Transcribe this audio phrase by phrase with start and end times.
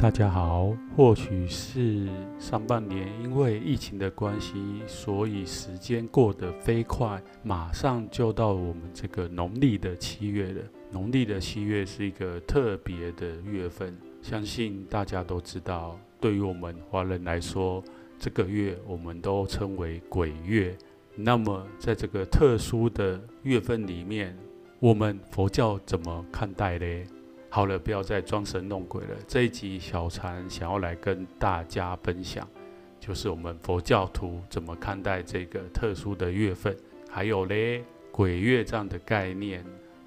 [0.00, 2.08] 大家好，或许是
[2.38, 4.54] 上半年因为疫情的关系，
[4.86, 10.62] 所以时间过得飞快，马上就到我们这个农历的七月了。
[10.90, 17.84] 农历的七月是一个特别的月份，相信大家都知道，对于我们华人来说，
[18.18, 20.74] 这个月我们都称为鬼月。
[21.14, 24.34] 那么，在这个特殊的月份里面，
[24.78, 26.86] 我们佛教怎么看待呢？
[27.52, 29.16] 好了，不要再装神弄鬼了。
[29.26, 32.48] 这一集小禅想要来跟大家分享，
[33.00, 36.76] 就是我们佛教徒怎么看待这个特殊的月份，
[37.10, 39.64] 还有嘞，鬼月这样的概念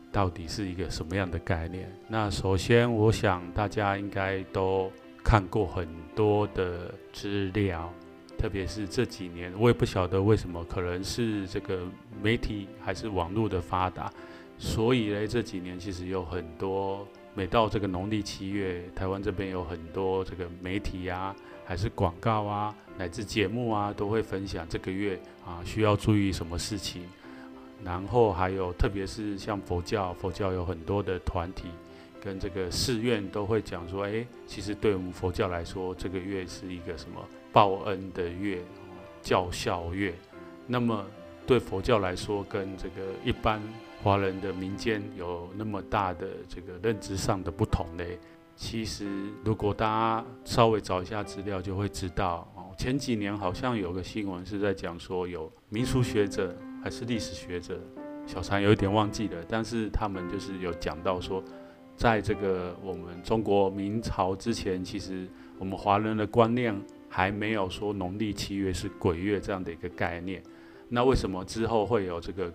[0.09, 1.91] 到底是一个什么样的概念？
[2.07, 4.89] 那首先，我想大家应该都
[5.21, 7.93] 看过很多的资料，
[8.37, 11.81] 特别是这几年，我也不晓得为什么，可能是这个
[12.21, 14.09] 媒体还是网络的发达，
[14.57, 17.05] 所以嘞，这几年其实有很多。
[17.35, 27.03] 每到这个农历七月，台湾这边有很多这个媒体啊，还是广告啊，乃至节目啊，都会分享这个月啊需要注意什么事情。
[27.83, 31.65] 然后还有，特别是像佛教，佛教有很多的团体
[32.21, 37.19] 跟这个寺院都会讲说，哎，其实对我们佛教来说，这个月是一个什么
[37.51, 38.59] 报恩的月，
[39.21, 40.13] 教孝月。
[40.65, 41.05] 那么
[41.45, 43.61] 对佛教来说，跟这个一般。
[44.03, 48.03] 华人的民间有那么大的这个认知上的不同呢？
[48.53, 49.07] 其实，
[49.45, 52.75] 如果大家稍微找一下资料，就会知道哦。
[52.77, 56.53] 前几年好像有个新闻是在讲说，有民俗学者
[56.83, 57.79] 还是历史学者，
[58.27, 61.41] 小禅有一点忘记了，但是他们就是有讲到说，
[61.95, 66.75] 在这个我们中国明朝之前，其实我们华人的观念
[67.07, 70.43] 还没有说农历七月是鬼月这样的一个概念。
[70.93, 72.53] 那为什么之后会有这个？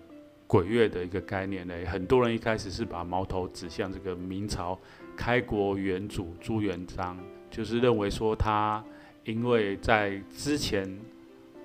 [0.51, 4.75] 鬼月的一个概念呢，很多人一开始是把矛头指向这个明朝
[5.15, 7.15] 开国元祖朱元璋，
[7.51, 8.83] 就是认为说他
[9.25, 10.89] 因为在之前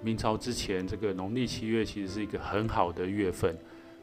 [0.02, 3.56] 明朝之前，这个农历七月其实是一个很好的月份，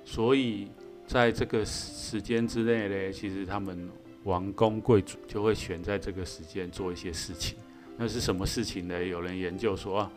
[0.04, 0.68] 所以
[1.06, 3.88] 在这个时间之内呢，其实他们
[4.24, 7.56] 王公贵族就会选在这个时间做一些事情。
[7.96, 9.04] 那是什么事情呢？
[9.06, 10.12] 有人研究说啊，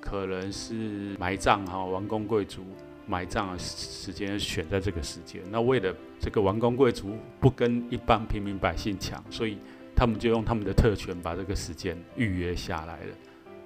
[0.00, 2.64] 可能是埋葬哈王公贵族。
[3.06, 9.58] 埋葬的时间选在这个时间，那为了这个王公贵族不跟一般平民百姓抢，所以
[9.96, 13.14] 他们就用他们的特权把这个时间预约下来了。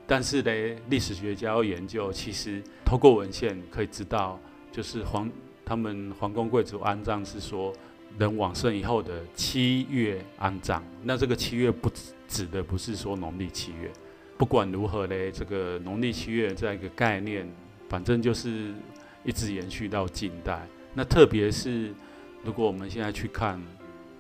[0.07, 4.41] 但是呢，历史学家要研究，其实透过文献可以知道，
[4.73, 5.31] 就是皇
[5.63, 7.71] 他们皇宫贵族安葬是说
[8.19, 10.83] 人往生以后的七月安葬。
[11.03, 13.93] 那这个七月不指指的不是说农历七月，
[14.37, 17.49] 不管如何嘞，这个农历七月这样一个概念，
[17.89, 18.73] 反正就是。
[19.27, 21.95] 一直延续到近代，那特别是
[22.45, 23.59] 如果我们现在去看，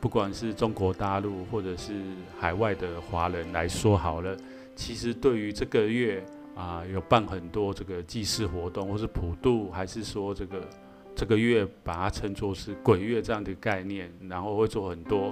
[0.00, 1.92] 不管是中国大陆或者是
[2.40, 4.34] 海外的华人来说好了，
[4.74, 10.66] 其实对于这个月啊，有办很多这个祭祀活动，或是普渡，还是说这个
[11.14, 15.30] 这个月把它称作是鬼月这样的概念，然后会做很多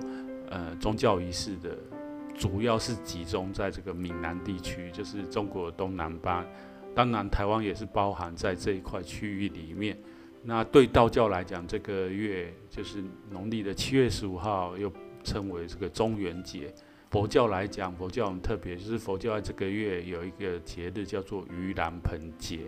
[0.50, 1.70] 呃宗教仪式的，
[2.42, 6.44] 主要是集中在这个闽南地区，就是中国东南方。
[6.92, 9.97] 当然，台湾也是包含在这一块区域里面。
[10.42, 13.00] 那对道教来讲，这个月就是
[13.31, 14.92] 农历的七月十五号，又
[15.22, 16.75] 称为这个中元节。
[17.12, 22.58] 佛教来讲，佛教很特别，就是佛教在这个月有一个节日叫做盂兰盆节。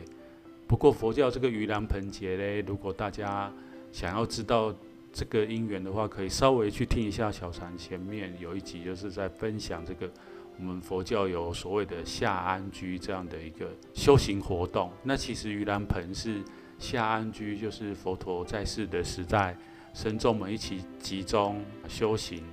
[0.69, 3.53] 不过，佛教这个盂兰盆节呢，如果大家
[3.91, 4.73] 想要知道
[5.15, 10.11] 这个因缘的话，可以稍微去听一下小禅前面有一集，就是在分享这个。
[10.57, 16.45] 我们佛教有所谓的下安居这样的一个修行活动，那其实盂兰盆是
[16.79, 19.57] 下安居，就是佛陀在世的时代，
[19.93, 22.45] 僧众们一起集中修行，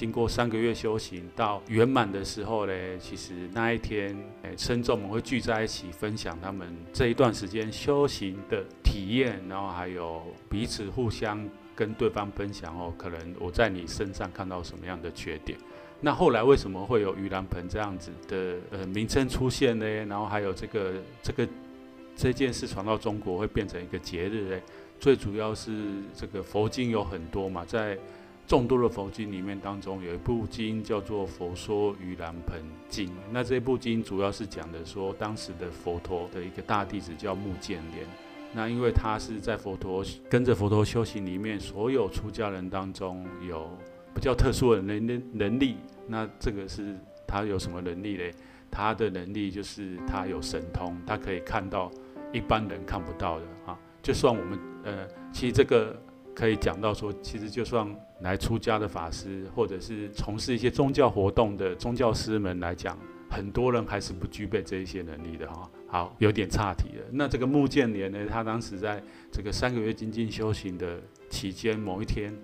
[0.00, 15.58] 经过三个月修行到圆满的时候呢，其实那一天，诶，僧众们会聚在一起分享他们这一段时间修行的体验，然后还有彼此互相跟对方分享哦，可能我在你身上看到什么样的缺点。
[16.00, 19.84] 那后来为什么会有盂兰盆这样子的呃名称出现呢？
[20.06, 21.46] 然后还有这个这个
[22.16, 24.60] 这件事传到中国会变成一个节日呢？
[24.98, 25.72] 最主要是
[26.14, 27.98] 这个佛经有很多嘛，在
[28.50, 33.06] 众多的佛经里面当中，有一部经叫做《佛说盂兰盆经》。
[33.30, 38.04] 那这部经主要是讲的说，当时的佛陀的一个大弟子叫目犍连。
[38.52, 43.70] 那因为他是在佛陀跟着佛陀修行里面，所有出家人当中有
[44.12, 45.76] 比较特殊的能能能力。
[46.08, 46.98] 那这个是
[47.28, 48.34] 他有什么能力嘞？
[48.68, 51.88] 他的能力就是他有神通，他可以看到
[52.32, 53.78] 一般人看不到的啊。
[54.02, 55.96] 就算我们呃，其实这个
[56.40, 57.86] 可以讲到说，其实就算
[58.20, 62.98] 来出家的法师，或者是从事一些宗教活动的宗教师们来讲，
[63.28, 65.70] 很多人还是不具备这一些能力的哈。
[65.86, 67.04] 好，有点岔题了。
[67.12, 70.98] 那这个目犍连呢，他当时在这个三个月精进修行的
[71.28, 72.34] 期间，某一天，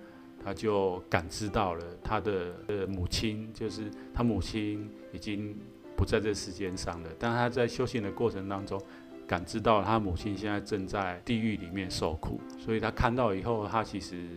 [0.44, 5.56] 他就感知到了他的呃母亲，就是他母亲已经
[5.96, 8.78] 不在这世间上了，但他在修行的过程当中。
[9.26, 14.28] 感知到他母亲现在正在地狱里面受苦，所以他看到以后，他其实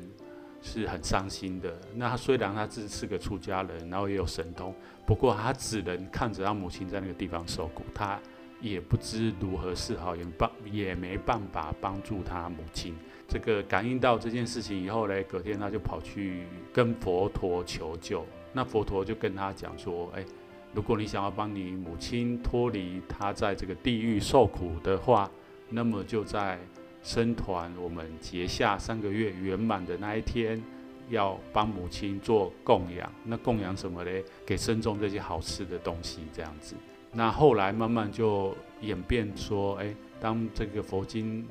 [0.61, 1.71] 是很伤心的。
[1.93, 4.73] 那他虽然他自是个出家人，然后也有神通，
[5.05, 8.19] 不过他只能看着他母亲在那个地方受苦，他
[8.59, 12.95] 也不知如何是好，也帮也没办法帮助他母亲。
[13.27, 18.25] 这个感应到这件事情以后呢，隔天他就跑去跟佛陀求救。
[18.51, 20.25] 那佛陀就跟他讲说：“哎。”
[20.73, 25.29] 如果你想要帮你母亲脱离她在这个地狱受苦的话，
[25.67, 26.59] 那么就在
[27.01, 30.61] 僧团我们结下三个月圆满的那一天，
[31.09, 33.11] 要帮母亲做供养。
[33.23, 34.11] 那供养什么呢？
[34.45, 36.75] 给僧众这些好吃的东西，这样子。
[37.11, 41.43] 那后来慢慢就演变说，哎，当这个佛经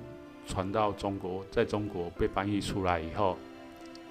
[0.47, 3.37] 传到中国，在中国被翻译出来以后，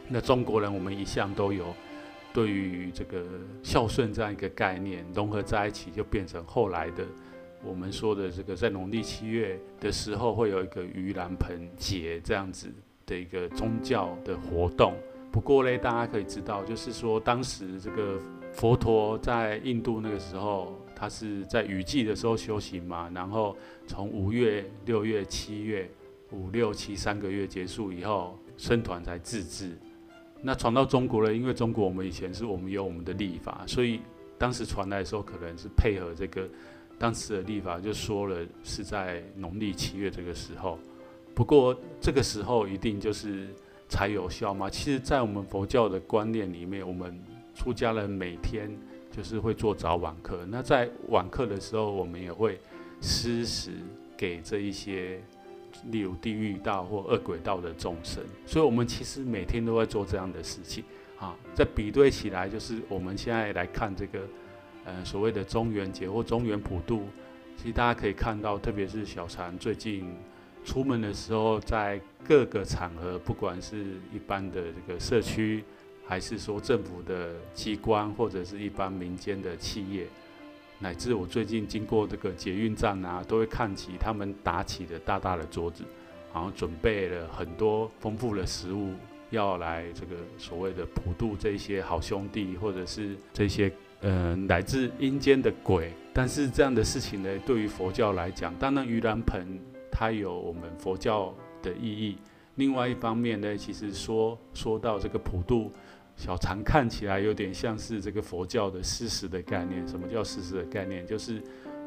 [0.09, 1.73] 那中国人我们一向都有。
[2.37, 3.25] 对于这个
[3.63, 7.03] 孝顺这样一个概念融合在一起，就变成后来的
[7.63, 12.71] 我们说的这个在农历七月的时候会有一个盂兰盆节这样子
[13.07, 14.93] 的一个宗教的活动。
[15.31, 18.19] 不过呢，大家可以知道，就是说当时这个
[18.53, 23.57] 佛陀在印度那个时候，他是在雨季的时候修行嘛，然后
[23.87, 25.89] 从五月、六月、七月
[26.29, 29.75] 五六七三个月结束以后，僧团才自治。
[30.41, 33.99] 那传到中国了，因为中国我们以前是我们有我们的历法，所以
[34.37, 36.47] 当时传来的时候，可能是配合这个
[36.99, 40.77] 当时的历法，就说了是在农历七月这个时候。
[41.33, 43.47] 不过这个时候一定就是
[43.89, 44.69] 才有效吗？
[44.69, 47.19] 其实，在我们佛教的观念里面，我们
[47.55, 48.69] 出家人每天
[49.11, 50.45] 就是会做早晚课。
[50.47, 52.59] 那在晚课的时候，我们也会
[53.01, 53.71] 施食
[54.15, 55.21] 给这一些。
[55.85, 60.83] 例如地狱道或恶鬼道的众生，所以我们其实每天都在做这样的事情
[61.19, 61.35] 啊。
[61.55, 64.19] 在比对起来，就是我们现在来看这个，
[64.85, 67.03] 呃，所谓的中元节或中元普渡，
[67.55, 70.13] 其实大家可以看到，特别是小禅最近
[70.65, 75.63] 出门的时候，在各个场合，不管是一般的这个社区，
[76.05, 80.07] 还是说政府的机关，或者是一般民间的企业。
[80.79, 85.83] 乃至我最近经过这个捷运站啊，都会看起他们打起的大大的桌子，
[86.31, 88.93] 然后准备了很多丰富的食物，
[89.31, 93.71] 要来这个所谓的普渡这些好兄弟，或者是这些
[94.01, 95.91] 呃来自阴间的鬼。
[96.13, 99.59] 但是这样的事情呢，对于佛教来讲，当然盂兰盆
[99.91, 102.17] 它有我们佛教的意义。
[102.55, 105.71] 另外一方面呢，其实说说到这个普渡。
[106.17, 109.87] 小禅看起来有点像是这个佛教的施食的概念。
[109.87, 111.05] 什么叫施食的概念？
[111.05, 111.41] 就是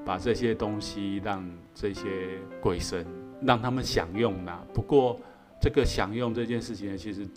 [0.07, 3.05] 把这些东西让这些鬼神
[3.43, 4.65] 让他们享用呐。
[4.73, 5.21] 不过
[5.61, 7.29] 这个享用这件事情呢，其实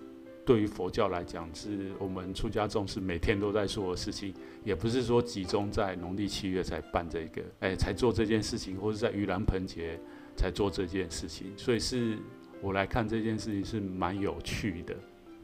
[0.46, 4.34] 对于佛教来讲，是我们出家众是每天都在做的事情，
[4.64, 10.00] 也不是说集中在农历七月才办这个，哎，才做这件事情，或者在盂兰盆节
[10.38, 11.52] 才做这件事情。
[11.58, 12.20] 所以是
[12.62, 14.96] 我来看这件事情是蛮有趣的。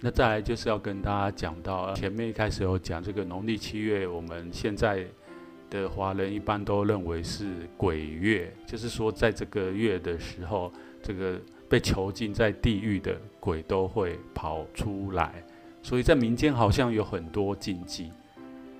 [0.01, 5.05] 那再来就是要跟大家讲到，前面一开始有讲这个农历七月，我们现在
[5.69, 10.71] 的华人一般都认为是鬼月，就是说在这个月的时候，
[11.03, 11.37] 这个
[11.67, 15.43] 被囚禁在地狱的鬼都会跑出来，
[15.83, 18.09] 所以在民间好像有很多禁忌。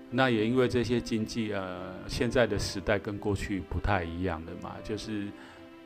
[0.10, 5.28] 那也因为这些禁忌，呃，现在的时代跟过去不太一样的嘛，就是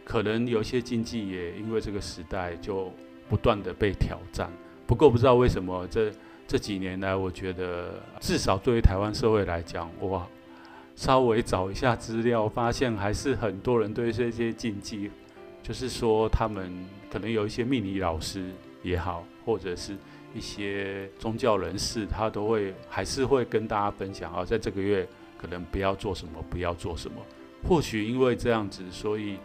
[0.05, 2.93] 可能有些禁忌也因为这个时代就
[3.27, 4.49] 不断的被挑战。
[4.93, 6.11] 不过不知道为什么这
[6.47, 10.27] 这几年来，我觉得至少对于台湾社会来讲，哇，
[10.95, 15.09] 稍微找一下资料，发现还是很多人对这些禁忌，
[15.63, 16.71] 就是说他们
[17.11, 18.51] 可能有一些命理老师
[18.83, 19.97] 也好，或者是
[20.31, 25.07] 一些宗教人士，他都会还是会跟大家分享啊，在这个月
[25.39, 27.17] 可能不要做什么，不要做什么。
[27.67, 29.39] 或许因为这样子，所以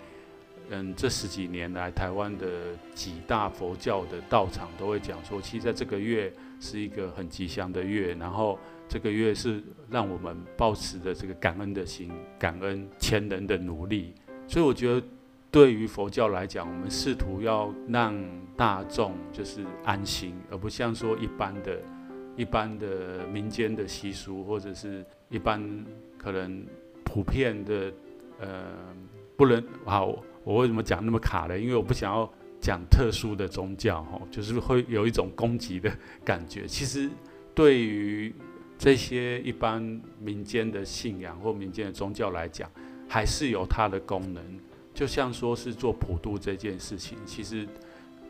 [0.70, 2.46] 嗯，这十几年来，台湾的
[2.94, 14.12] 几大佛教的道场都会讲说，其实在这个月是一个很吉祥的月，然后这个月是让我们保持着这个感恩的心，感恩前人的努力。
[14.46, 15.06] 所以我觉得，
[15.50, 18.14] 对于佛教来讲，我们试图要让
[18.54, 21.78] 大众就是安心，而不像说一般的、
[22.36, 25.62] 一般的民间的习俗，或者是一般
[26.18, 26.62] 可能
[27.04, 27.90] 普遍的，
[28.38, 28.66] 呃，
[29.34, 30.22] 不能好。
[30.48, 31.58] 我为什么讲那么卡呢？
[31.58, 32.26] 因为我不想要
[32.58, 36.66] 讲特殊的宗教，吼，就是会有一种攻击的感觉。
[36.66, 37.10] 其实
[37.54, 38.34] 对于
[38.78, 39.82] 这些一般
[40.18, 42.66] 民间的信仰或民间的宗教来讲，
[43.06, 44.42] 还是有它的功能。
[44.94, 47.68] 就像说是做普渡这件事情，其实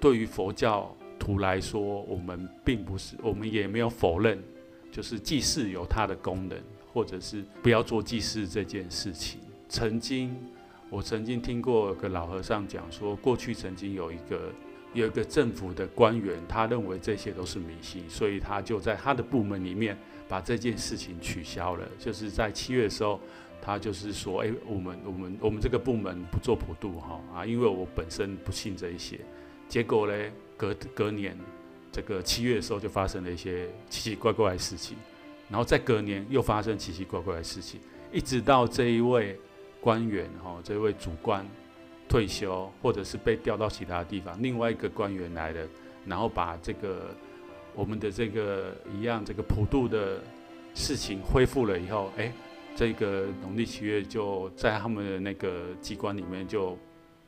[0.01, 4.43] 对于佛教徒来说，我们并不是，我们也没有否认，
[4.91, 6.59] 就是祭祀有它的功能，
[6.93, 9.41] 或者是不要做祭祀这件事情。
[9.69, 10.37] 曾经。
[10.91, 14.53] 我曾经听过个老和尚讲说，过去曾经有一个
[14.95, 21.87] 有一个政府的官员，他认为这些都是迷信，所以他就在他的部门里面把这件事情取消了。
[21.99, 23.21] 就是在七月的时候，
[23.61, 29.21] 他就是说，哎，我们我们我们这个部门不做普渡哈啊，因为我本身不信这一些。
[29.69, 30.15] 结果呢，
[30.57, 31.37] 隔隔年
[31.93, 34.97] 这个七月的时候就发生了一些奇奇怪怪的事情，
[35.51, 37.79] 然后再隔年又发生奇奇怪怪的事情，
[38.11, 39.39] 一直到这一位。
[39.81, 41.47] 官员哈，这位主官
[42.09, 45.69] 退休，或者是被调到其他地方，另外一个官员来了，
[46.07, 47.15] 然后把这个
[47.75, 50.21] 我们的这个一样这个普渡的
[50.75, 52.33] 事情恢复了以后，哎，
[52.75, 56.77] 这个农历七月就在他们的那个机关里面就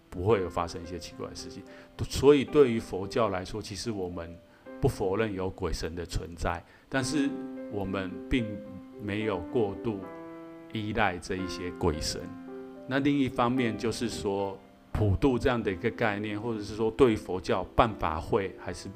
[0.09, 1.63] 不会有发生一些奇怪的事情。
[2.09, 4.35] 所以对于佛教来说，其实我们
[4.81, 7.29] 不否认有鬼神的存在，但是
[7.71, 8.47] 我们并
[9.03, 10.01] 没有过度
[10.73, 12.23] 依赖这一些鬼神。
[12.91, 14.59] 那另一方面就是说，
[14.91, 18.89] 普渡这样的一个概念，或者是说对于佛教办法会还是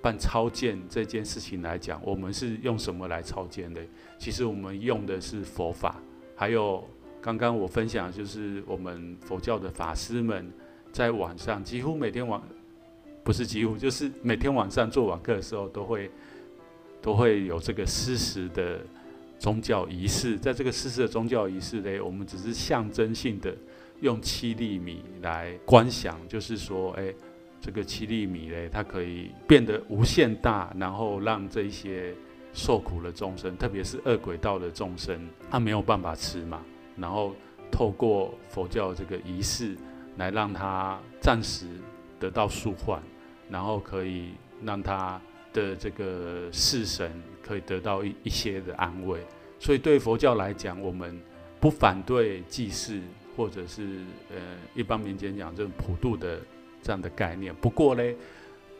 [0.00, 3.80] 办超荐这件事情来讲，我们是用什么来超荐的？
[4.20, 6.00] 其实我们用的是佛法，
[6.36, 6.88] 还有
[7.20, 10.48] 刚刚我分享就是我们佛教的法师们
[10.92, 12.40] 在晚上几乎每天晚，
[13.24, 16.08] 不是几乎就是每天晚上做网课的时候，都会
[17.02, 18.78] 都会有这个施食的。
[19.38, 23.54] 宗教仪式，在这个世事的宗教仪式嘞，我们只是象征性的
[24.00, 27.12] 用七粒米来观想，就是说，哎，
[27.60, 32.14] 这个七粒米呢，它可以变得无限大，然后让这些
[32.52, 36.62] 受苦的众生，特别是恶鬼道的众生，他没有办法吃嘛，
[36.96, 37.34] 然后
[37.70, 39.76] 透过佛教这个仪式
[40.16, 41.66] 来让他暂时
[42.20, 43.02] 得到舒缓，
[43.50, 44.30] 然后可以
[44.62, 45.20] 让他
[45.54, 47.10] 的这个世神。
[47.46, 49.20] 可以得到一一些的安慰，
[49.60, 51.20] 所以对佛教来讲，我们
[51.60, 52.98] 不反对祭祀，
[53.36, 53.98] 或者是
[54.30, 54.36] 呃
[54.74, 56.40] 一般民间讲这种普渡的
[56.80, 57.54] 这样的概念。
[57.56, 58.02] 不过呢，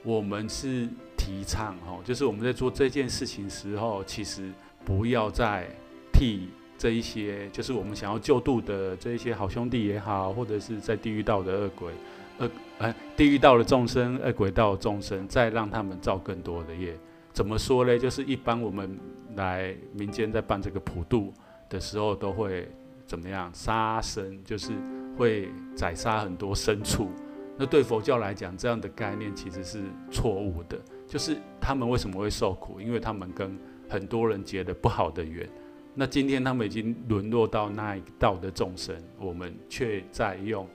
[0.03, 4.51] 我们是提倡哈，就是我们在做这件事情时候，其实
[4.83, 5.69] 不要再
[6.11, 11.93] 替这一些，就是我们想要救度的这一些好兄弟也好，或者是在地狱道的恶鬼、
[12.39, 16.97] 恶呃地狱道的众生、恶鬼道的众生，再让他们造更多的业。
[17.33, 17.99] 怎么说呢？
[17.99, 18.99] 就是一般我们
[19.35, 21.33] 来民间在办这个普渡
[21.69, 22.69] 的时候，都会
[23.07, 24.73] 怎么样杀生，就是
[25.17, 27.09] 会宰杀很多牲畜。
[27.57, 30.79] 那对佛教来讲，这样的概念其实是错误的。
[31.07, 32.81] 就是他们为什么会受苦？
[32.81, 33.57] 因为他们跟
[33.89, 35.49] 很多人结了不好的缘。
[35.95, 40.69] 那今天他们已经沦落到那一道的众生，我们却在用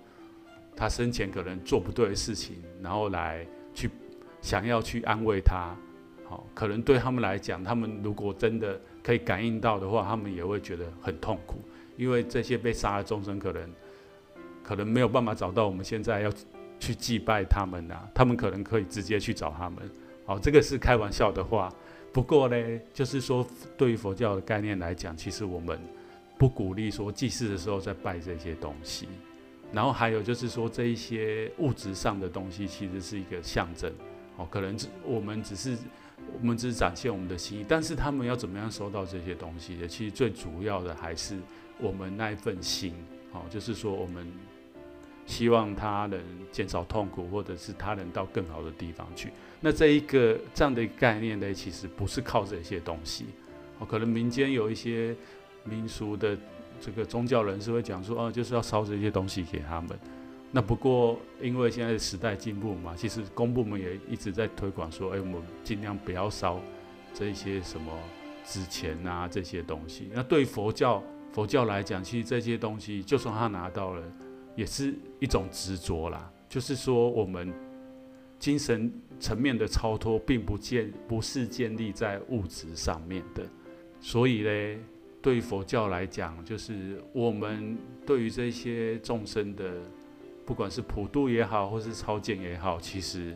[0.79, 3.89] 他生前可能做不对的事情，然后来去
[4.41, 5.75] 想要去安慰他。
[6.25, 11.59] 好，可能对他们来讲，他们如果真的可以感应到的话，他们也会觉得很痛苦，
[11.97, 13.69] 因为这些被杀的众生可能
[14.63, 16.31] 可能没有办法找到我们现在要
[16.79, 19.77] 去祭拜他们啊，他们可能可以直接去找他们。
[20.25, 21.69] 好，这个是开玩笑的话。
[22.13, 23.45] 不过呢，就是说
[23.75, 25.79] 对于佛教的概念来讲，其实我们
[26.37, 29.07] 不鼓励说祭祀的时候再拜这些东西。
[29.71, 33.91] 然后还有就是说这一些物质上的东西，其实是一个象征。
[34.37, 35.77] 哦，可能只我们只是。
[36.39, 39.87] 我们只是展现我们的心意，但是他们要怎么样收到这些东西的？
[39.87, 41.35] 其实最主要的还是
[41.79, 42.93] 我们那一份心，
[43.31, 44.31] 哦，就是说我们
[45.25, 46.21] 希望他能
[46.51, 49.31] 减少痛苦，或者是他能到更好的地方去。
[49.59, 53.25] 那这一个这样的一个概念呢，其实不是靠这些东西。
[53.79, 55.15] 哦，可能民间有一些
[55.63, 56.37] 民俗的
[56.79, 59.89] 这个宗教人士会讲说，哦，就是要烧这些东西给他们。
[60.51, 66.59] 那不过，因为现在时代进步嘛，其实公部门也一直在推广说，哎，我们尽量不要烧
[67.13, 67.93] 这些什么
[68.43, 70.09] 纸钱啊这些东西。
[70.11, 74.03] 那对佛教佛教来讲，其实这些东西就算他拿到了，
[74.55, 76.31] 也是一种执着啦。
[76.47, 77.53] 就是说，我们
[78.39, 83.45] 精神层面的超脱，并不建不是建立在物质上面的。
[84.01, 84.79] 所以嘞，
[85.21, 89.73] 对佛教来讲，就是我们对于这些众生的，
[90.45, 93.35] 不管是普度也好，或是超荐也好，其实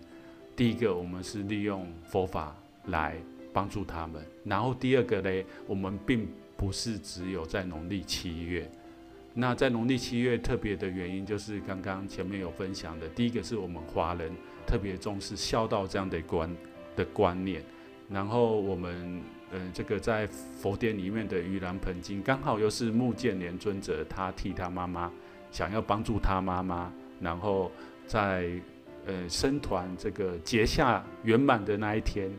[0.56, 3.18] 第一个我们是利用佛法来
[3.52, 4.26] 帮助他们。
[4.46, 8.70] 然后第二个嘞，我们并不是只有在农历七月。
[9.34, 13.10] 那在农历七月特别的原因，就是刚刚前面有分享的。
[13.10, 14.32] 第一个是我们华人
[14.66, 16.56] 特别重视孝道这样的观
[16.96, 17.64] 的观念，
[18.10, 19.22] 然后我们
[19.54, 25.12] 嗯、这个在佛典里面的《盂兰盆经》，刚好又是木建连尊者他替他妈妈
[25.52, 26.92] 想要帮助他妈妈，
[27.22, 27.72] 然后
[28.06, 28.50] 在
[29.06, 32.32] 呃僧团这个结下圆满的那一天，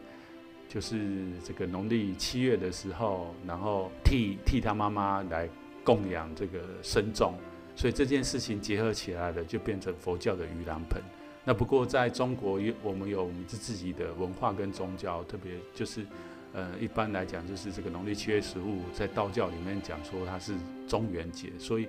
[0.68, 5.48] 就是这个农历七月的时候，然后替替他妈妈来。
[5.86, 7.34] 供养这个僧众，
[7.76, 10.98] 所以这件事情结合起来了，就变成佛教的盂兰盆。
[11.44, 16.06] 那不过在中国，我们有我们自己的文化跟宗教，特别就是，
[16.54, 20.54] 呃，一般来讲就是这个农历七月十五，在道教里面讲说它是
[20.88, 21.86] 中元节，所以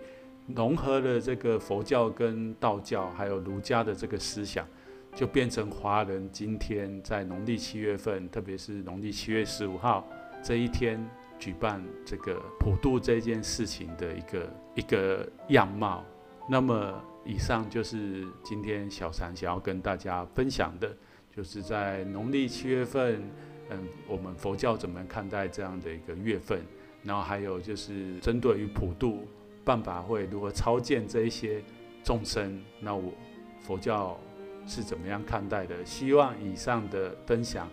[0.54, 4.68] 融合了这个佛教跟道教，还有儒家的这个思想，
[5.14, 10.06] 就变成华人今天在农历七月份，特别是农历七月十五号
[10.44, 11.00] 这一天。
[11.38, 16.02] 举办这个普渡这件事情的一个一个样貌。
[16.50, 20.96] 那么，以上就是今天小禅想要跟大家分享的，
[21.36, 23.22] 就是在农历七月份，
[23.70, 26.62] 嗯，我们佛教怎么看待这样的一个月份？
[27.04, 29.28] 然后还有就是针对于普渡
[29.64, 31.64] 办法会如何超荐这一些
[32.04, 33.14] 众生，那我
[33.60, 34.20] 佛教
[34.66, 35.86] 是怎么样看待的？
[35.86, 37.70] 希望以上的分享。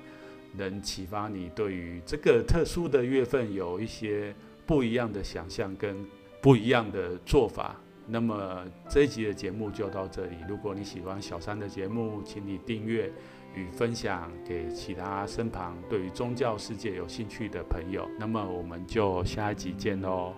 [0.55, 4.35] 能启发你对于这个特殊的月份有一些
[4.67, 5.97] 不一样的想象跟
[6.43, 7.75] 不一样的做法。
[8.07, 10.37] 那么这一集的节目就到这里。
[10.47, 13.11] 如果你喜欢小三的节目，请你订阅
[13.55, 18.09] 与分享给其他身旁对于宗教世界有兴趣的朋友。
[18.19, 20.35] 那么我们就下一集见喽。